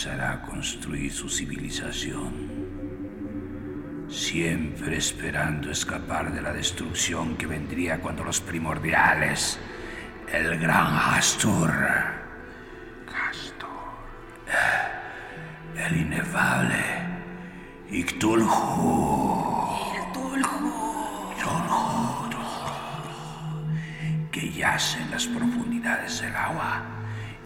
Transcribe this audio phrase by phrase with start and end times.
[0.00, 2.32] empezará a construir su civilización,
[4.08, 9.58] siempre esperando escapar de la destrucción que vendría cuando los primordiales,
[10.32, 11.70] el gran Astur,
[15.76, 16.82] el inefable
[17.90, 18.48] Ictulhu,
[24.56, 26.84] yace en las profundidades del agua.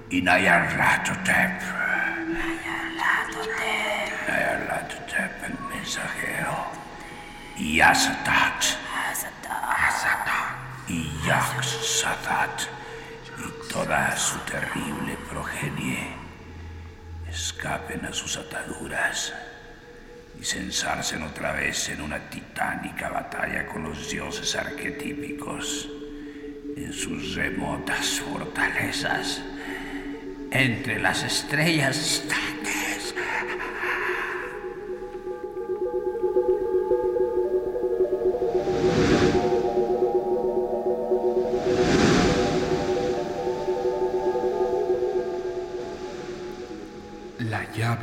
[0.09, 1.84] Y Nayarlatotep.
[7.65, 8.77] Y Azatat.
[9.09, 10.87] Azatat.
[10.87, 12.69] Y Yaxatat.
[13.39, 16.15] Y toda su terrible progenie
[17.27, 19.33] escapen a sus ataduras
[20.39, 25.89] y se ensarcen otra vez en una titánica batalla con los dioses arquetípicos
[26.77, 29.41] en sus remotas fortalezas,
[30.51, 32.23] entre las estrellas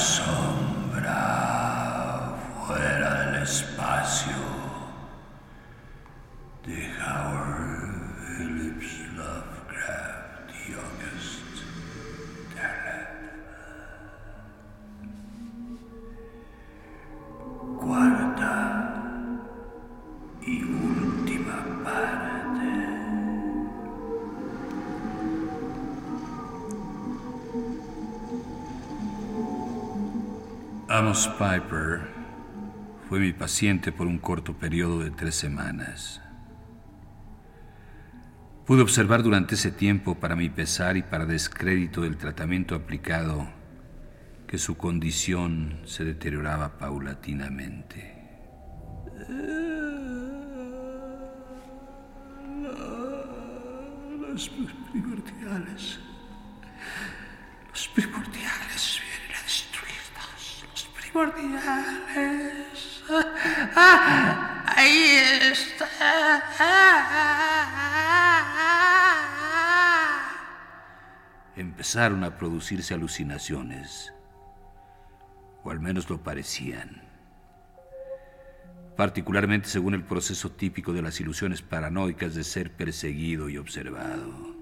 [0.00, 0.49] La
[31.00, 32.02] Amos Piper
[33.08, 36.20] fue mi paciente por un corto periodo de tres semanas.
[38.66, 43.48] Pude observar durante ese tiempo, para mi pesar y para descrédito del tratamiento aplicado,
[44.46, 48.18] que su condición se deterioraba paulatinamente.
[54.34, 55.98] Los primordiales.
[57.70, 59.00] Los primordiales
[61.12, 63.02] primordiales.
[63.76, 65.16] Ah, ahí
[65.52, 66.42] está.
[71.56, 74.12] Empezaron a producirse alucinaciones,
[75.62, 77.02] o al menos lo parecían.
[78.96, 84.56] Particularmente según el proceso típico de las ilusiones paranoicas de ser perseguido y observado.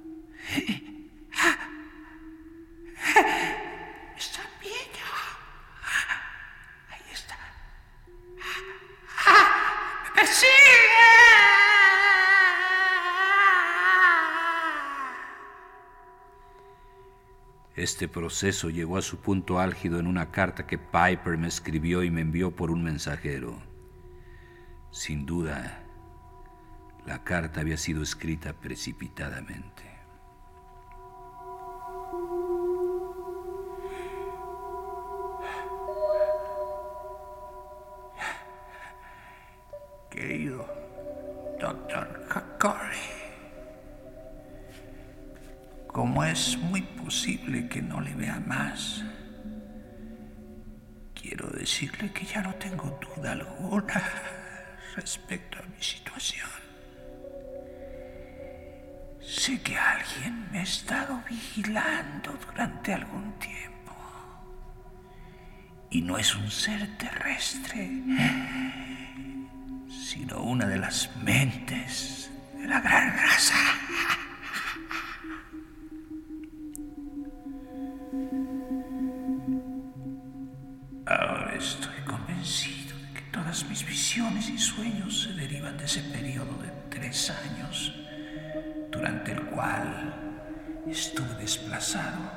[17.79, 22.11] Este proceso llegó a su punto álgido en una carta que Piper me escribió y
[22.11, 23.57] me envió por un mensajero.
[24.91, 25.85] Sin duda,
[27.07, 29.85] la carta había sido escrita precipitadamente.
[40.11, 40.67] Querido
[41.61, 42.97] Doctor Kakori,
[45.87, 49.03] como es muy posible que no le vea más,
[51.15, 54.03] quiero decirle que ya no tengo duda alguna
[54.95, 56.51] respecto a mi situación.
[59.23, 63.95] Sé que alguien me ha estado vigilando durante algún tiempo.
[65.89, 67.91] Y no es un ser terrestre,
[69.89, 73.78] sino una de las mentes de la gran raza.
[81.59, 86.71] Estoy convencido de que todas mis visiones y sueños se derivan de ese periodo de
[86.89, 87.93] tres años
[88.91, 90.15] durante el cual
[90.87, 92.31] estuve desplazado.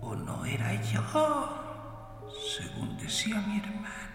[0.00, 2.28] ¿O no era yo?
[2.56, 4.06] Según decía mi hermana.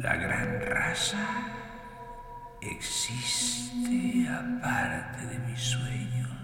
[0.00, 1.26] La gran raza
[2.60, 6.35] existe aparte de mis sueños.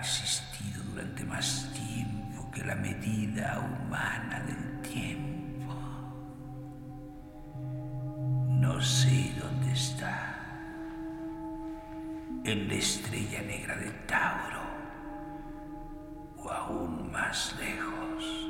[0.00, 5.74] Existido durante más tiempo que la medida humana del tiempo.
[8.48, 10.34] No sé dónde está.
[12.44, 14.62] En la estrella negra de Tauro.
[16.38, 18.48] O aún más lejos.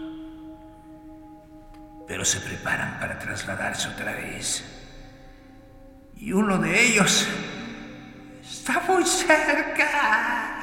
[2.06, 4.64] Pero se preparan para trasladarse otra vez.
[6.16, 7.28] Y uno de ellos
[8.42, 10.57] está muy cerca.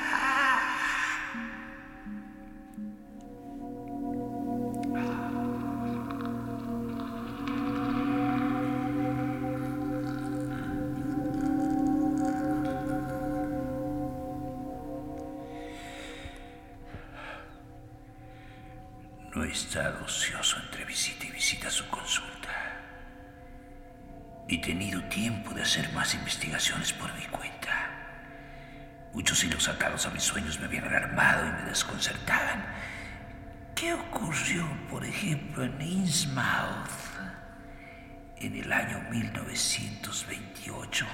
[38.86, 41.06] Año 1928?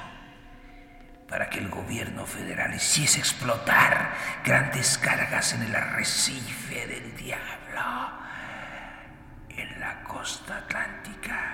[1.28, 4.14] para que el gobierno federal hiciese explotar
[4.44, 8.12] grandes cargas en el arrecife del diablo,
[9.48, 11.51] en la costa atlántica,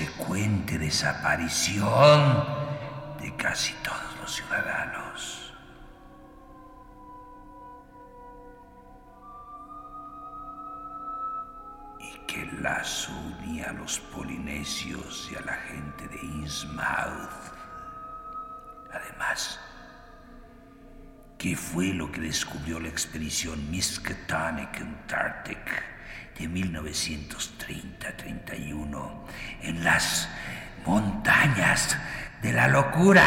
[0.00, 2.44] consecuente desaparición
[3.20, 5.52] de casi todos los ciudadanos.
[11.98, 17.52] Y que lazo unía a los polinesios y a la gente de Innsmouth.
[18.92, 19.60] Además,
[21.40, 25.59] ¿Qué fue lo que descubrió la expedición Miskatonic Antarctic
[26.40, 29.12] de 1930-31
[29.62, 30.28] en las
[30.86, 31.98] montañas
[32.42, 33.22] de la locura?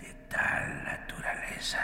[0.00, 1.80] De tal naturaleza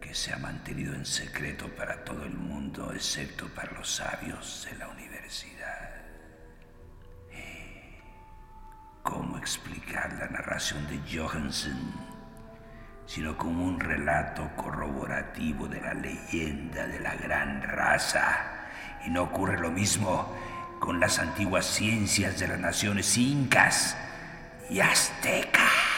[0.00, 4.78] que se ha mantenido en secreto para todo el mundo, excepto para los sabios de
[4.78, 5.90] la universidad.
[9.02, 12.09] ¿Cómo explicar la narración de Johansen?
[13.10, 18.68] Sino como un relato corroborativo de la leyenda de la gran raza.
[19.04, 20.32] Y no ocurre lo mismo
[20.78, 23.96] con las antiguas ciencias de las naciones incas
[24.70, 25.89] y aztecas.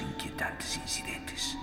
[0.00, 1.56] Inquietantes incidentes,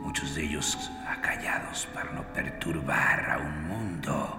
[0.00, 4.38] muchos de ellos acallados para no perturbar a un mundo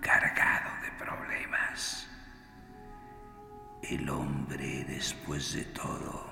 [0.00, 2.06] cargado de problemas.
[3.82, 6.30] El hombre, después de todo,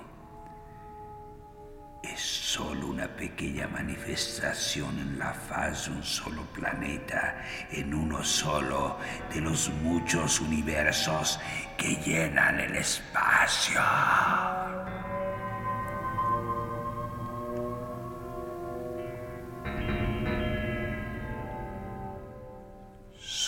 [2.03, 8.97] es solo una pequeña manifestación en la faz de un solo planeta, en uno solo
[9.33, 11.39] de los muchos universos
[11.77, 13.81] que llenan el espacio.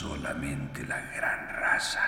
[0.02, 2.02] Solamente la gran raza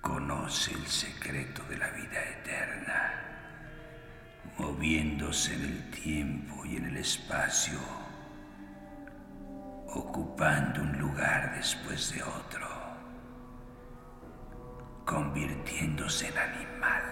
[0.00, 3.12] conoce el secreto de la vida eterna,
[4.56, 7.80] moviéndose en el tiempo y en el espacio,
[9.88, 12.68] ocupando un lugar después de otro,
[15.04, 17.07] convirtiéndose en animal.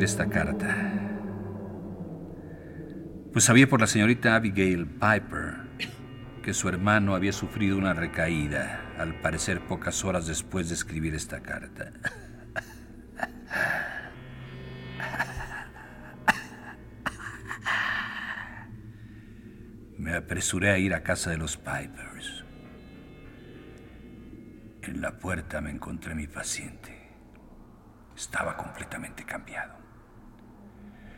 [0.00, 0.74] Esta carta?
[3.32, 5.56] Pues sabía por la señorita Abigail Piper
[6.42, 11.40] que su hermano había sufrido una recaída, al parecer pocas horas después de escribir esta
[11.40, 11.92] carta.
[19.98, 22.44] Me apresuré a ir a casa de los Pipers.
[24.82, 27.10] En la puerta me encontré mi paciente.
[28.16, 29.81] Estaba completamente cambiado.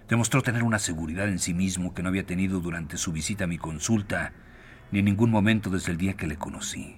[0.09, 3.47] Demostró tener una seguridad en sí mismo que no había tenido durante su visita a
[3.47, 4.33] mi consulta,
[4.91, 6.97] ni en ningún momento desde el día que le conocí.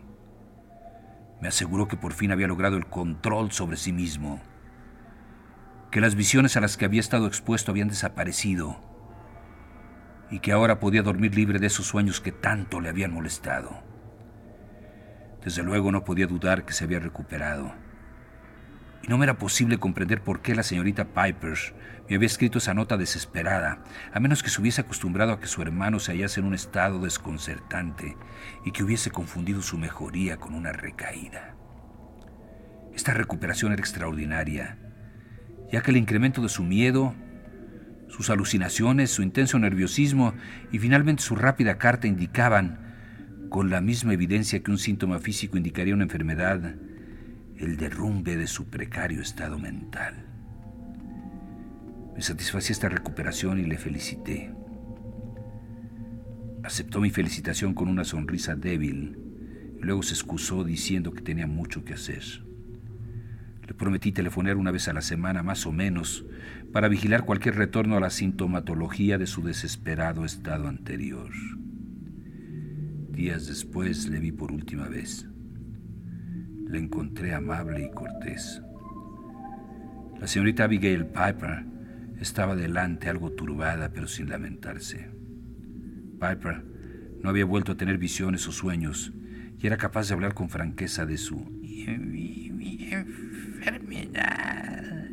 [1.40, 4.40] Me aseguró que por fin había logrado el control sobre sí mismo,
[5.92, 8.80] que las visiones a las que había estado expuesto habían desaparecido
[10.28, 13.84] y que ahora podía dormir libre de esos sueños que tanto le habían molestado.
[15.44, 17.85] Desde luego no podía dudar que se había recuperado
[19.06, 21.56] y no me era posible comprender por qué la señorita Piper
[22.08, 25.62] me había escrito esa nota desesperada, a menos que se hubiese acostumbrado a que su
[25.62, 28.16] hermano se hallase en un estado desconcertante
[28.64, 31.54] y que hubiese confundido su mejoría con una recaída.
[32.94, 34.78] Esta recuperación era extraordinaria,
[35.70, 37.14] ya que el incremento de su miedo,
[38.08, 40.34] sus alucinaciones, su intenso nerviosismo
[40.72, 42.84] y finalmente su rápida carta indicaban,
[43.50, 46.74] con la misma evidencia que un síntoma físico indicaría una enfermedad,
[47.58, 50.26] el derrumbe de su precario estado mental.
[52.14, 54.52] Me satisfací esta recuperación y le felicité.
[56.62, 59.18] Aceptó mi felicitación con una sonrisa débil
[59.78, 62.22] y luego se excusó diciendo que tenía mucho que hacer.
[63.66, 66.24] Le prometí telefonear una vez a la semana más o menos
[66.72, 71.30] para vigilar cualquier retorno a la sintomatología de su desesperado estado anterior.
[73.10, 75.26] Días después le vi por última vez.
[76.66, 78.62] Le encontré amable y cortés.
[80.20, 81.64] La señorita Abigail Piper
[82.20, 85.08] estaba delante, algo turbada, pero sin lamentarse.
[86.14, 86.64] Piper
[87.22, 89.12] no había vuelto a tener visiones o sueños
[89.58, 91.44] y era capaz de hablar con franqueza de su
[93.60, 95.08] enfermedad,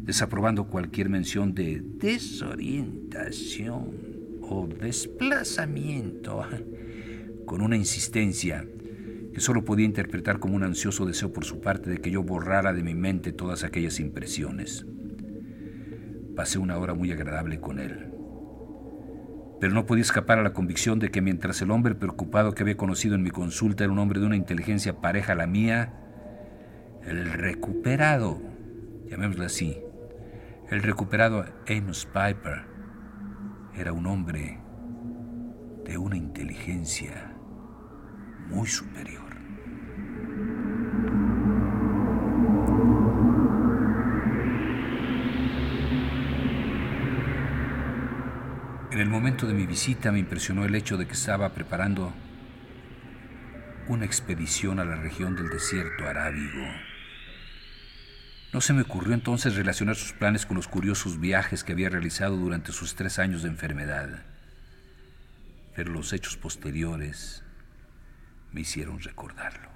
[0.00, 3.94] desaprobando cualquier mención de desorientación
[4.42, 6.46] o desplazamiento,
[7.46, 8.66] con una insistencia
[9.36, 12.72] que solo podía interpretar como un ansioso deseo por su parte de que yo borrara
[12.72, 14.86] de mi mente todas aquellas impresiones.
[16.34, 18.14] Pasé una hora muy agradable con él.
[19.60, 22.78] Pero no podía escapar a la convicción de que mientras el hombre preocupado que había
[22.78, 25.92] conocido en mi consulta era un hombre de una inteligencia pareja a la mía,
[27.04, 28.40] el recuperado,
[29.06, 29.76] llamémoslo así,
[30.70, 32.62] el recuperado Amos Piper,
[33.76, 34.60] era un hombre
[35.84, 37.34] de una inteligencia
[38.48, 39.25] muy superior.
[49.16, 52.12] Momento de mi visita me impresionó el hecho de que estaba preparando
[53.88, 56.66] una expedición a la región del desierto arábigo.
[58.52, 62.36] No se me ocurrió entonces relacionar sus planes con los curiosos viajes que había realizado
[62.36, 64.22] durante sus tres años de enfermedad.
[65.74, 67.42] Pero los hechos posteriores
[68.52, 69.70] me hicieron recordarlo.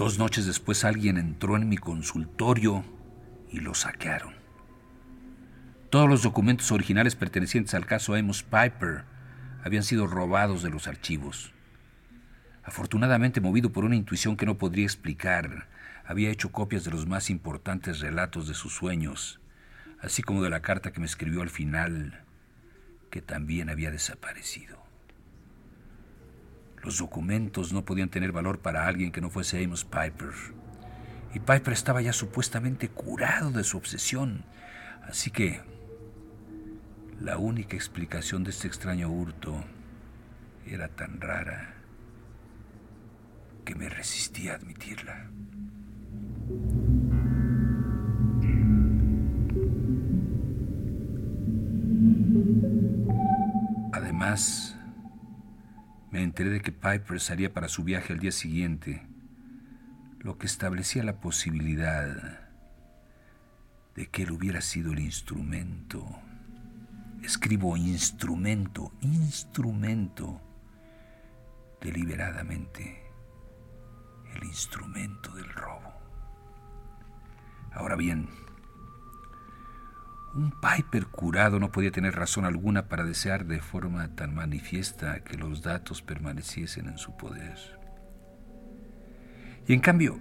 [0.00, 2.82] Dos noches después alguien entró en mi consultorio
[3.52, 4.32] y lo saquearon.
[5.90, 9.04] Todos los documentos originales pertenecientes al caso Amos Piper
[9.62, 11.52] habían sido robados de los archivos.
[12.62, 15.68] Afortunadamente, movido por una intuición que no podría explicar,
[16.06, 19.38] había hecho copias de los más importantes relatos de sus sueños,
[20.00, 22.24] así como de la carta que me escribió al final,
[23.10, 24.79] que también había desaparecido.
[26.82, 30.30] Los documentos no podían tener valor para alguien que no fuese Amos Piper.
[31.34, 34.44] Y Piper estaba ya supuestamente curado de su obsesión.
[35.06, 35.60] Así que
[37.20, 39.62] la única explicación de este extraño hurto
[40.66, 41.74] era tan rara
[43.64, 45.30] que me resistí a admitirla.
[53.92, 54.76] Además,
[56.10, 59.06] me enteré de que Piper salía para su viaje al día siguiente,
[60.18, 62.40] lo que establecía la posibilidad
[63.94, 66.06] de que él hubiera sido el instrumento
[67.22, 70.40] Escribo instrumento, instrumento,
[71.80, 73.02] deliberadamente,
[74.34, 75.92] el instrumento del robo.
[77.72, 78.28] Ahora bien,
[80.34, 85.36] un Piper curado no podía tener razón alguna para desear de forma tan manifiesta que
[85.36, 87.58] los datos permaneciesen en su poder.
[89.66, 90.18] Y en cambio,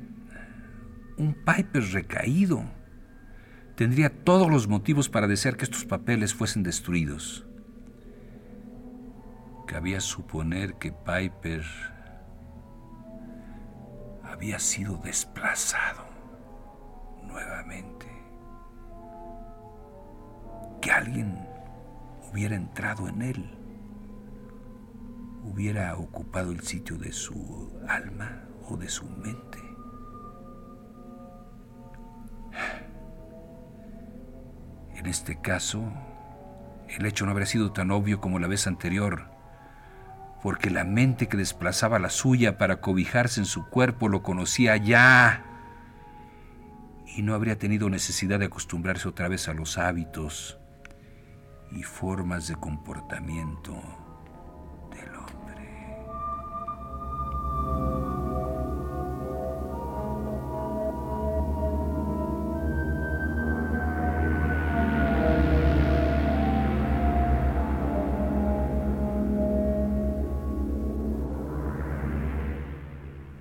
[1.18, 2.64] un Piper recaído
[3.76, 7.46] tendría todos los motivos para desear que estos papeles fuesen destruidos.
[9.68, 11.64] Cabía suponer que Piper
[14.24, 15.99] había sido desplazado
[21.10, 21.40] alguien
[22.32, 23.50] hubiera entrado en él,
[25.44, 29.58] hubiera ocupado el sitio de su alma o de su mente.
[34.96, 35.92] En este caso,
[36.90, 39.32] el hecho no habría sido tan obvio como la vez anterior,
[40.44, 45.44] porque la mente que desplazaba la suya para cobijarse en su cuerpo lo conocía ya
[47.18, 50.60] y no habría tenido necesidad de acostumbrarse otra vez a los hábitos
[51.72, 53.76] y formas de comportamiento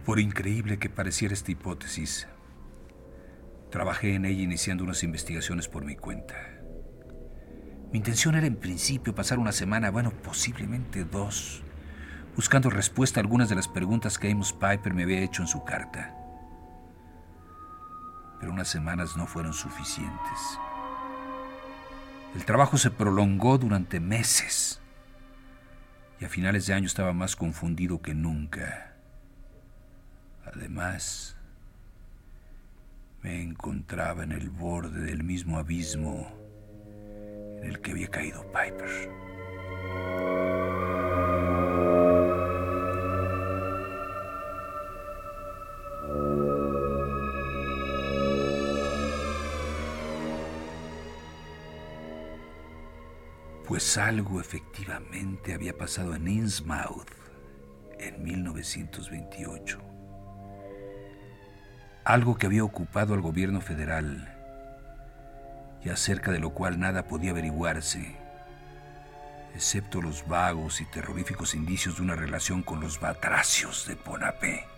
[0.08, 2.26] Por increíble que pareciera esta hipótesis,
[3.70, 6.57] trabajé en ella iniciando unas investigaciones por mi cuenta.
[7.90, 11.62] Mi intención era en principio pasar una semana, bueno, posiblemente dos,
[12.36, 15.64] buscando respuesta a algunas de las preguntas que Amos Piper me había hecho en su
[15.64, 16.14] carta.
[18.38, 20.58] Pero unas semanas no fueron suficientes.
[22.34, 24.80] El trabajo se prolongó durante meses
[26.20, 28.96] y a finales de año estaba más confundido que nunca.
[30.44, 31.38] Además,
[33.22, 36.47] me encontraba en el borde del mismo abismo
[37.60, 39.10] en el que había caído Piper.
[53.66, 57.10] Pues algo efectivamente había pasado en Innsmouth
[57.98, 59.88] en 1928
[62.08, 64.37] algo que había ocupado al gobierno federal
[65.84, 68.16] y acerca de lo cual nada podía averiguarse,
[69.54, 74.77] excepto los vagos y terroríficos indicios de una relación con los batracios de Ponapé.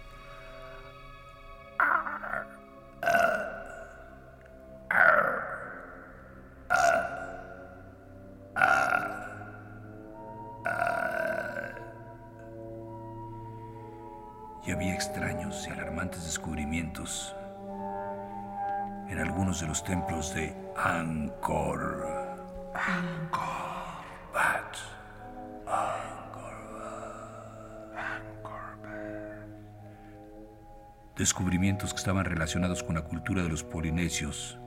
[31.21, 34.59] Descubrimientos que estaban relacionados con la cultura de los polinesios,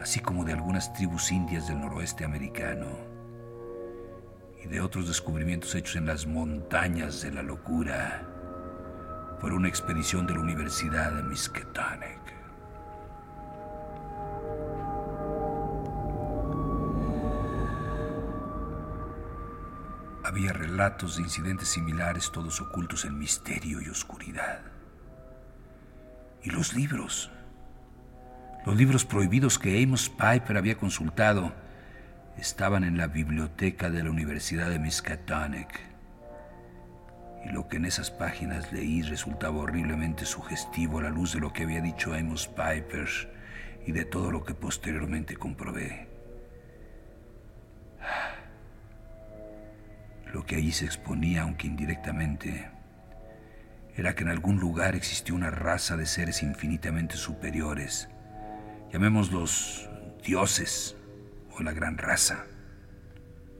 [0.00, 2.86] así como de algunas tribus indias del noroeste americano
[4.64, 8.26] y de otros descubrimientos hechos en las montañas de la locura
[9.42, 12.34] por una expedición de la Universidad de Miskatonic.
[20.24, 24.77] Había relatos de incidentes similares, todos ocultos en misterio y oscuridad.
[26.42, 27.30] Y los libros.
[28.64, 31.52] Los libros prohibidos que Amos Piper había consultado
[32.38, 35.80] estaban en la biblioteca de la Universidad de Miskatonic.
[37.44, 41.52] Y lo que en esas páginas leí resultaba horriblemente sugestivo a la luz de lo
[41.52, 43.08] que había dicho Amos Piper
[43.86, 46.08] y de todo lo que posteriormente comprobé.
[50.32, 52.68] Lo que allí se exponía, aunque indirectamente,
[53.98, 58.08] era que en algún lugar existió una raza de seres infinitamente superiores,
[58.92, 59.90] llamémoslos
[60.24, 60.96] dioses
[61.50, 62.46] o la gran raza,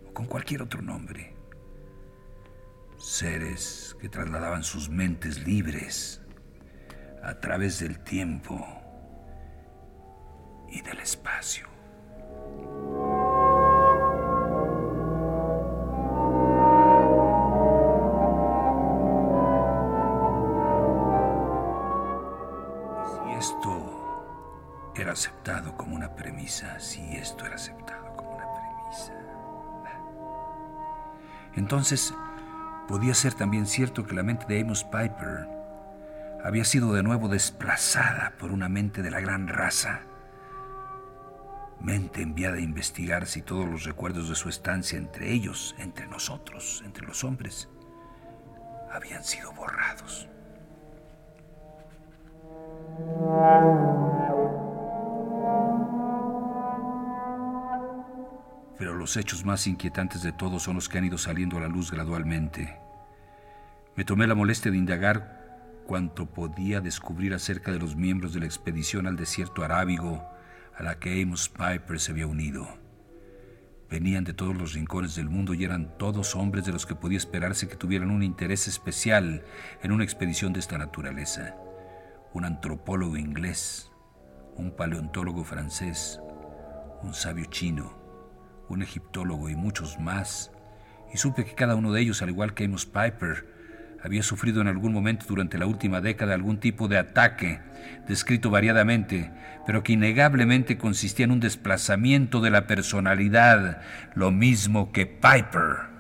[0.09, 1.35] o con cualquier otro nombre.
[2.99, 6.23] Seres que trasladaban sus mentes libres
[7.21, 8.65] a través del tiempo
[10.71, 11.67] y del espacio.
[25.13, 29.13] Aceptado como una premisa, si esto era aceptado como una premisa.
[31.57, 32.15] Entonces,
[32.87, 35.49] podía ser también cierto que la mente de Amos Piper
[36.43, 40.01] había sido de nuevo desplazada por una mente de la gran raza.
[41.81, 46.83] Mente enviada a investigar si todos los recuerdos de su estancia entre ellos, entre nosotros,
[46.85, 47.69] entre los hombres,
[48.91, 50.29] habían sido borrados.
[59.09, 61.91] Los hechos más inquietantes de todos son los que han ido saliendo a la luz
[61.91, 62.77] gradualmente.
[63.97, 68.45] Me tomé la molestia de indagar cuanto podía descubrir acerca de los miembros de la
[68.45, 70.29] expedición al desierto arábigo
[70.77, 72.69] a la que Amos Piper se había unido.
[73.89, 77.17] Venían de todos los rincones del mundo y eran todos hombres de los que podía
[77.17, 79.43] esperarse que tuvieran un interés especial
[79.83, 81.57] en una expedición de esta naturaleza.
[82.35, 83.91] Un antropólogo inglés,
[84.55, 86.21] un paleontólogo francés,
[87.03, 88.08] un sabio chino,
[88.69, 90.53] un egiptólogo y muchos más,
[91.13, 93.47] y supe que cada uno de ellos, al igual que Amos Piper,
[94.03, 97.61] había sufrido en algún momento durante la última década algún tipo de ataque,
[98.07, 99.33] descrito variadamente,
[99.67, 103.83] pero que innegablemente consistía en un desplazamiento de la personalidad,
[104.15, 105.98] lo mismo que Piper.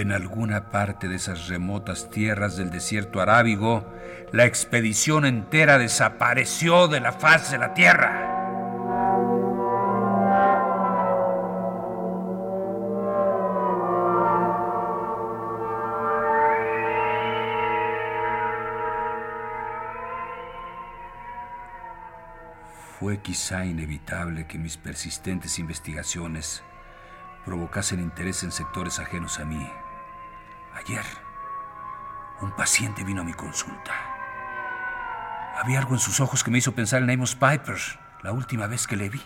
[0.00, 3.84] En alguna parte de esas remotas tierras del desierto arábigo,
[4.32, 8.26] la expedición entera desapareció de la faz de la tierra.
[22.98, 26.62] Fue quizá inevitable que mis persistentes investigaciones
[27.44, 29.70] provocasen interés en sectores ajenos a mí.
[30.74, 31.04] Ayer,
[32.40, 33.92] un paciente vino a mi consulta.
[35.60, 37.78] Había algo en sus ojos que me hizo pensar en Amos Piper
[38.22, 39.22] la última vez que le vi.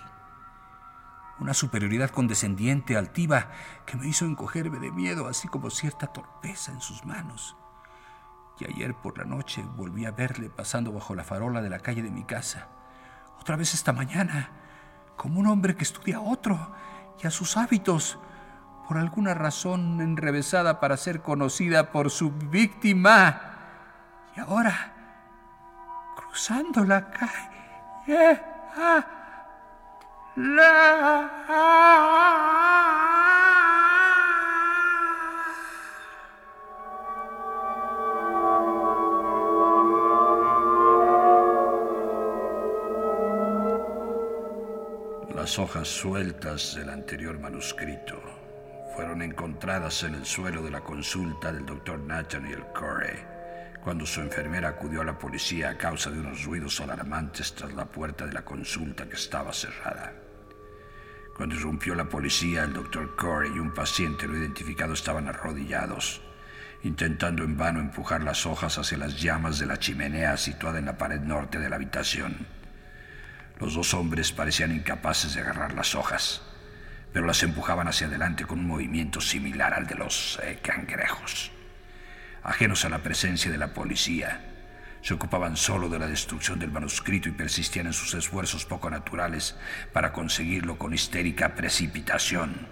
[1.39, 3.51] Una superioridad condescendiente, altiva,
[3.87, 7.57] que me hizo encogerme de miedo, así como cierta torpeza en sus manos.
[8.59, 12.03] Y ayer por la noche volví a verle pasando bajo la farola de la calle
[12.03, 12.69] de mi casa.
[13.41, 14.51] Otra vez esta mañana,
[15.17, 16.75] como un hombre que estudia a otro
[17.23, 18.19] y a sus hábitos
[18.87, 23.41] por alguna razón enrevesada para ser conocida por su víctima.
[24.37, 24.93] Y ahora,
[26.17, 28.41] cruzando la calle,
[28.77, 29.07] ah,
[30.37, 31.31] la...
[45.35, 48.44] Las hojas sueltas del anterior manuscrito
[48.95, 53.35] fueron encontradas en el suelo de la consulta del doctor Nathaniel Corey
[53.83, 57.85] cuando su enfermera acudió a la policía a causa de unos ruidos alarmantes tras la
[57.85, 60.15] puerta de la consulta que estaba cerrada.
[61.37, 66.23] Cuando irrumpió la policía, el doctor Corey y un paciente no identificado estaban arrodillados,
[66.83, 70.97] intentando en vano empujar las hojas hacia las llamas de la chimenea situada en la
[70.97, 72.47] pared norte de la habitación.
[73.61, 76.41] Los dos hombres parecían incapaces de agarrar las hojas
[77.15, 81.53] pero las empujaban hacia adelante con un movimiento similar al de los eh, cangrejos.
[82.43, 84.45] Ajenos a la presencia de la policía,
[85.01, 89.57] se ocupaban solo de la destrucción del manuscrito y persistían en sus esfuerzos poco naturales
[89.93, 92.67] para conseguirlo con histérica precipitación.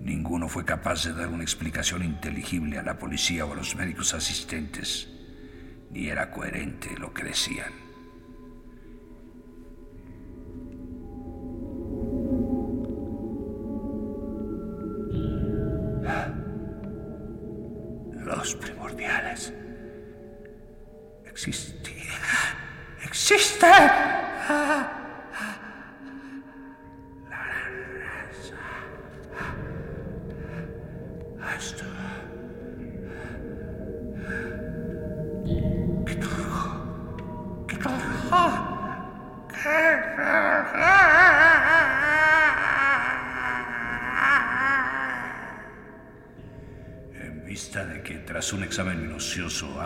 [0.00, 4.12] Ninguno fue capaz de dar una explicación inteligible a la policía o a los médicos
[4.12, 5.08] asistentes,
[5.92, 7.79] ni era coherente lo que decían.
[18.30, 19.52] Ambos primordiales.
[21.26, 22.18] Existía.
[23.04, 23.66] Existe.
[23.66, 24.99] La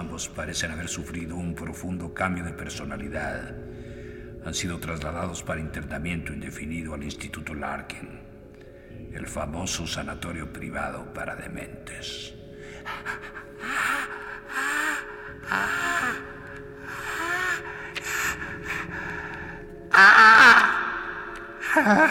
[0.05, 3.55] ambos parecen haber sufrido un profundo cambio de personalidad,
[4.45, 8.21] han sido trasladados para internamiento indefinido al Instituto Larkin,
[9.15, 12.35] el famoso sanatorio privado para dementes.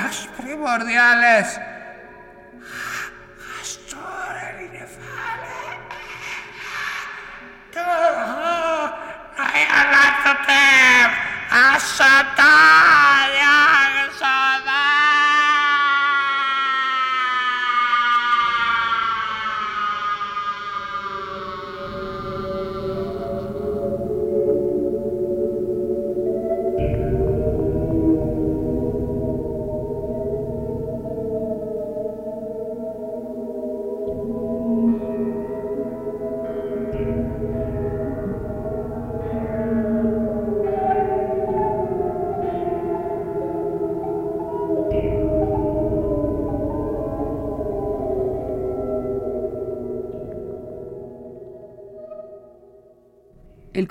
[0.03, 1.59] Los primordiales.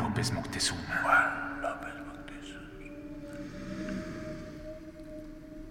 [0.00, 0.80] López Moctezuma.
[1.02, 2.64] Juan López Moctezuma.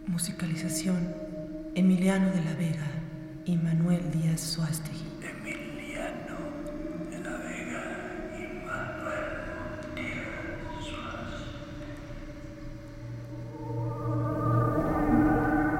[0.05, 1.15] Musicalización.
[1.73, 2.91] Emiliano de la Vega
[3.45, 5.07] y Manuel Díaz Suástegui.
[5.23, 6.37] Emiliano
[7.09, 7.83] de la Vega
[8.37, 9.29] y Manuel
[9.95, 11.41] Díaz Suárez.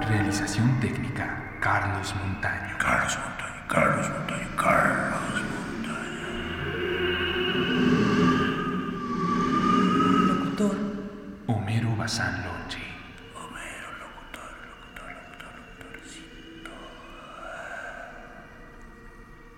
[0.10, 2.78] Realización técnica, Carlos Montaño.
[2.80, 5.59] Carlos Montaño, Carlos Montaño, Carlos Montaño.
[12.18, 12.82] Longi.
[13.36, 16.72] Homero, locutor, locutor, locutor, locutorcito.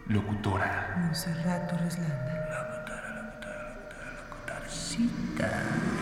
[0.07, 2.33] Locutora, Monserrat Torres Landa.
[2.51, 6.00] Locutora, locutora, locutora, locutorcita.